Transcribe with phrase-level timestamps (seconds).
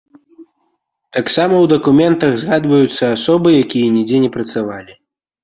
[1.17, 4.93] Таксама ў дакументах згадваюцца асобы, якія нідзе не працавалі.